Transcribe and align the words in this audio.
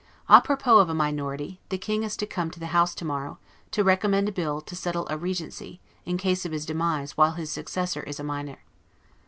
'A 0.29 0.41
propos' 0.41 0.81
of 0.81 0.89
a 0.89 0.95
minority; 0.95 1.59
the 1.69 1.77
King 1.77 2.01
is 2.01 2.17
to 2.17 2.25
come 2.25 2.49
to 2.49 2.59
the 2.59 2.65
House 2.73 2.95
to 2.95 3.05
morrow, 3.05 3.37
to 3.69 3.83
recommend 3.83 4.27
a 4.27 4.31
bill 4.31 4.59
to 4.59 4.75
settle 4.75 5.05
a 5.11 5.15
Regency, 5.15 5.79
in 6.07 6.17
case 6.17 6.43
of 6.43 6.51
his 6.51 6.65
demise 6.65 7.17
while 7.17 7.33
his 7.33 7.51
successor 7.51 8.01
is 8.01 8.19
a 8.19 8.23
minor. 8.23 8.57